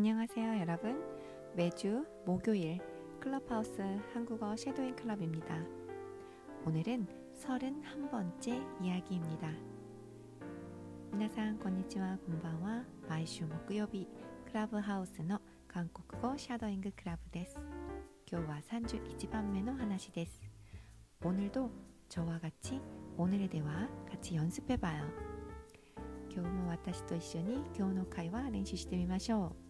[0.00, 1.02] 안녕하세요, 여러분.
[1.54, 2.80] 매주 목요일
[3.18, 3.80] 클럽하우스
[4.12, 5.56] 한국어 섀도잉 클럽입니다.
[6.66, 7.06] 오늘은
[7.40, 9.50] 31번째 이야기입니다.
[11.12, 14.06] 皆さん こんにちは こんばんは 毎週 목요일
[14.52, 17.56] 클럽하우스の 한국어 섀도잉 클럽 です
[18.30, 20.42] 今日は31番目の話です
[21.24, 21.70] 오늘도
[22.08, 22.80] 저와 같이
[23.16, 25.04] 오늘의 대화 같이 연습해봐요.
[26.30, 29.56] 今日も私と一緒に今日の会話練習してみましょ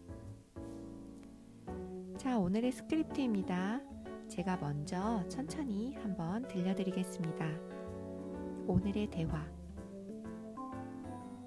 [2.22, 3.80] 자 오늘의 스크립트입니다.
[4.28, 7.44] 제가 먼저 천천히 한번 들려드리겠습니다.
[8.68, 9.44] 오늘의 대화.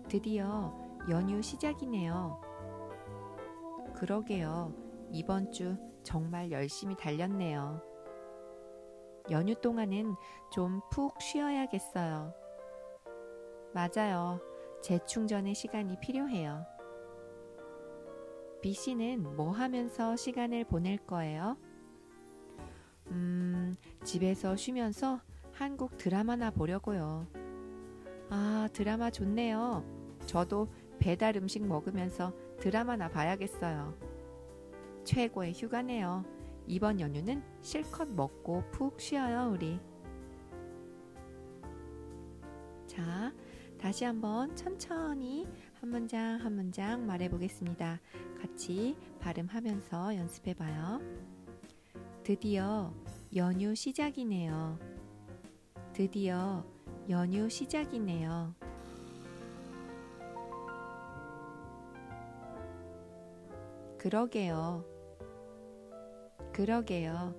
[0.10, 0.78] 드디어
[1.10, 2.42] 연휴 시작이네요.
[3.96, 4.74] 그러게요.
[5.14, 7.82] 이번 주 정말 열심히 달렸네요.
[9.32, 10.14] 연휴 동안은
[10.52, 12.34] 좀 푹 쉬어야겠어요.
[13.74, 14.42] 맞아요.
[14.84, 16.66] 재충전의 시간이 필요해요.
[18.62, 21.58] B 씨는 뭐 하면서 시간을 보낼 거예요?
[23.08, 25.22] 음, 집에서 쉬면서
[25.52, 27.28] 한국 드라마나 보려고요.
[28.30, 29.86] 아, 드라마 좋네요.
[30.26, 30.68] 저도
[31.00, 33.96] 배달 음식 먹으면서 드라마나 봐야겠어요.
[35.04, 36.26] 최고의 휴가네요.
[36.68, 39.80] 이번 연휴는 실컷 먹고 푹 쉬어요, 우리.
[42.88, 43.32] 자,
[43.78, 45.48] 다시 한번 천천히
[45.80, 48.00] 한 문장 한 문장 말해 보겠습니다.
[48.46, 51.00] 같이 발음하면서 연습해 봐요.
[52.24, 52.94] 드디어
[53.36, 54.78] 연휴 시작이네요.
[55.94, 56.64] 드디어
[57.10, 58.54] 연휴 시작이네요.
[63.98, 64.86] 그러게요.
[66.54, 67.34] 그러게요.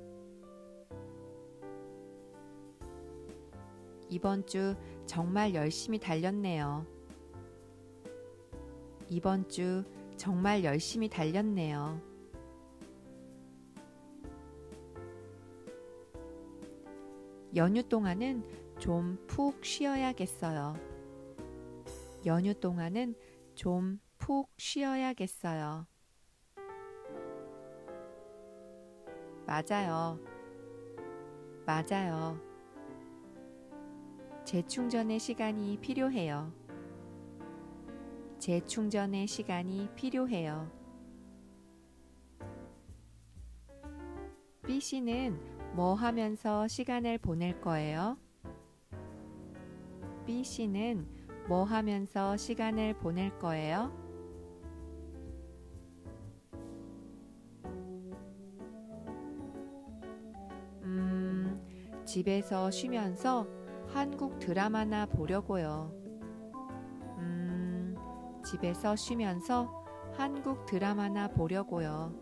[4.08, 4.74] 이번 주
[5.06, 6.84] 정말 열심히 달렸네요.
[9.08, 9.84] 이번 주
[10.16, 12.00] 정말 열심히 달렸네요.
[17.54, 18.44] 연휴 동안은
[18.78, 20.74] 좀 푹 쉬어야겠어요.
[22.26, 23.14] 연휴 동안은
[23.54, 25.86] 좀 푹 쉬어야겠어요.
[29.46, 30.18] 맞아요.
[31.64, 32.40] 맞아요.
[34.44, 36.52] 재충전의 시간이 필요해요.
[38.46, 40.70] 재충전의 시간이 필요해요.
[44.64, 45.36] B 씨는
[45.74, 48.16] 뭐 하면서 시간을 보낼 거예요?
[50.24, 51.08] B 씨는
[51.48, 53.90] 뭐 하면서 시간을 보낼 거예요?
[60.84, 63.48] 음, 집에서 쉬면서
[63.88, 66.05] 한국 드라마나 보려고요.
[68.46, 72.14] 음, 집에서 쉬면서 한국 드라마나 보려고요.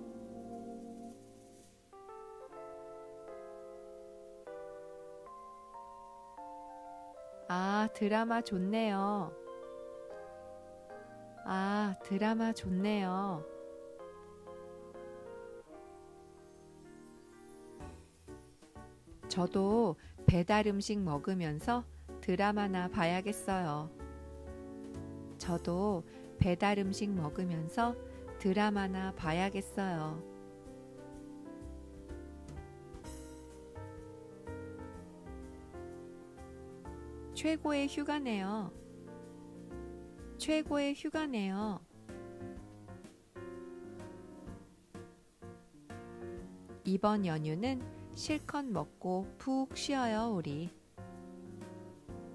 [7.48, 9.30] 아, 드라마 좋네요.
[11.44, 13.44] 아, 드라마 좋네요.
[19.28, 19.96] 저도
[20.26, 21.84] 배달 음식 먹으면서
[22.22, 24.03] 드라마나 봐야겠어요.
[25.44, 26.04] 저도
[26.38, 27.94] 배달 음식 먹으면서
[28.38, 30.22] 드라마나 봐야겠어요.
[37.34, 38.72] 최고의 휴가네요.
[40.38, 41.78] 최고의 휴가네요.
[46.84, 47.82] 이번 연휴는
[48.14, 50.70] 실컷 먹고 푹 쉬어요, 우리.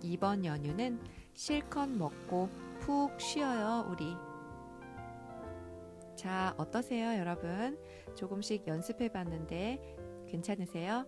[0.03, 0.99] 이번 연휴는
[1.33, 4.17] 실컷 먹고 푹 쉬어요, 우리.
[6.15, 7.77] 자, 어떠세요, 여러분?
[8.15, 9.95] 조금씩 연습해 봤는데
[10.27, 11.05] 괜찮으세요?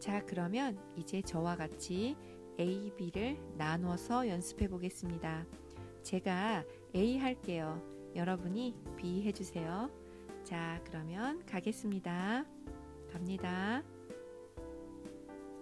[0.00, 2.16] 자, 그러면 이제 저와 같이
[2.58, 5.46] A, B를 나눠서 연습해 보겠습니다.
[6.02, 6.64] 제가
[6.96, 7.80] A 할게요.
[8.16, 9.88] 여러분이 B 해주세요.
[10.42, 12.44] 자, 그러면 가겠습니다.
[13.12, 13.84] 갑니다.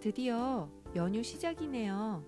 [0.01, 2.25] 드디어 연휴 시작이네요.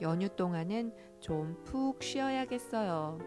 [0.00, 3.18] 연휴 동안은 좀 푹 쉬어야겠어요.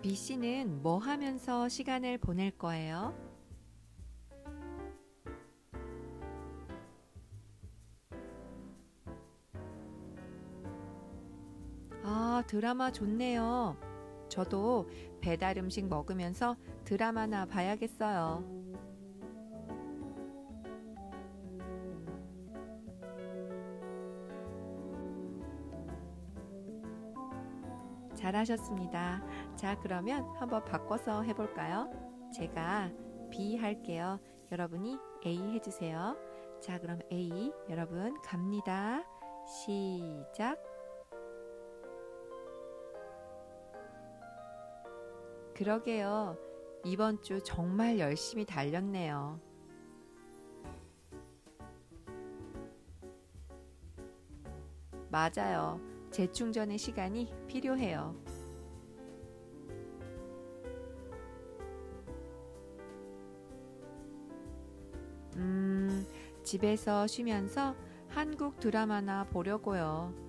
[0.00, 3.14] B 씨는 뭐 하면서 시간을 보낼 거예요?
[12.02, 13.76] 아, 드라마 좋네요.
[14.28, 14.88] 저도
[15.20, 18.44] 배달 음식 먹으면서 드라마나 봐야겠어요.
[28.14, 29.22] 잘하셨습니다.
[29.56, 31.90] 자, 그러면 한번 바꿔서 해볼까요?
[32.34, 32.90] 제가
[33.30, 34.18] B 할게요.
[34.50, 36.16] 여러분이 A 해주세요.
[36.60, 39.04] 자, 그럼 A 여러분 갑니다.
[39.46, 40.77] 시작.
[45.58, 46.36] 그러게요.
[46.84, 49.40] 이번 주 정말 열심히 달렸네요.
[55.10, 55.80] 맞아요.
[56.12, 58.14] 재충전의 시간이 필요해요.
[65.34, 66.06] 음,
[66.44, 67.74] 집에서 쉬면서
[68.06, 70.27] 한국 드라마나 보려고요.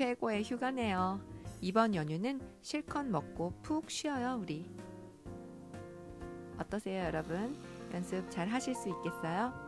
[0.00, 1.20] 최고의 휴가네요.
[1.60, 4.70] 이번 연휴는 실컷 먹고 푹 쉬어요, 우리.
[6.58, 7.56] 어떠세요, 여러분?
[7.92, 9.66] 연습 잘 하실 수 있겠어요?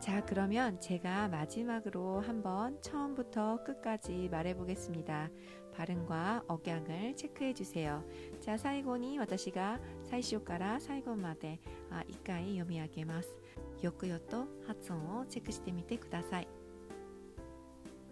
[0.00, 5.30] 자, 그러면 제가 마지막으로 한번 처음부터 끝까지 말해 보겠습니다.
[5.74, 8.04] 발음과 억양을 체크해 주세요.
[8.40, 13.36] 자, 사이고니 私が 사이쇼から 사이고まで 아, 1回読み上げます.
[13.80, 16.55] よくよと発音をチェックしてみてください.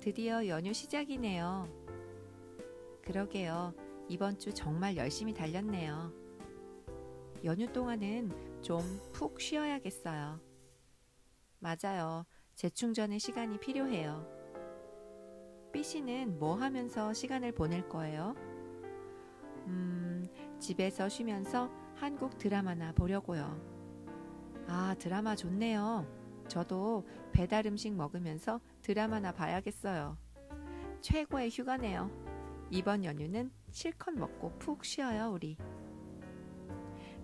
[0.06, 1.68] 드디어 연휴 시작이네요.
[3.02, 3.74] 그러게요.
[4.08, 6.14] 이번 주 정말 열심히 달렸네요.
[7.44, 8.82] 연휴 동안은 좀
[9.14, 10.40] 푹 쉬어야겠어요.
[11.58, 12.24] 맞아요.
[12.54, 14.28] 재충전의 시간이 필요해요.
[15.74, 18.36] B씨는 뭐 하면서 시간을 보낼 거예요?
[19.66, 20.28] 음,
[20.60, 23.60] 집에서 쉬면서 한국 드라마나 보려고요.
[24.68, 26.06] 아, 드라마 좋네요.
[26.48, 30.16] 저도 배달 음식 먹으면서 드라마나 봐야겠어요.
[31.02, 32.12] 최고의 휴가네요.
[32.70, 35.58] 이번 연휴는 실컷 먹고 푹 쉬어요, 우리.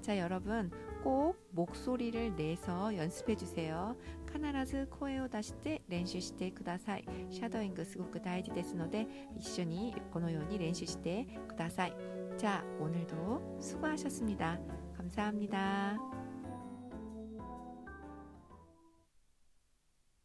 [0.02, 0.72] 자, 여러분,
[1.04, 3.96] 꼭 목소리를 내서 연습해 주세요.
[4.26, 11.92] 必ず 声を 出して 練習して ください シャドーイング すごく 大事 ですので 一緒に このように 練習して ください
[12.38, 14.60] 자, 오늘도 수고하셨습니다.
[14.98, 16.21] 감사합니다.